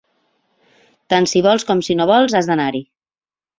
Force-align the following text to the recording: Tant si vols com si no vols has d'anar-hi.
Tant 1.15 1.29
si 1.33 1.45
vols 1.49 1.67
com 1.73 1.85
si 1.89 1.99
no 2.01 2.09
vols 2.15 2.37
has 2.43 2.51
d'anar-hi. 2.53 2.85